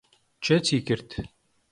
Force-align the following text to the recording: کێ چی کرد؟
کێ 0.43 0.57
چی 0.65 0.77
کرد؟ 0.87 1.09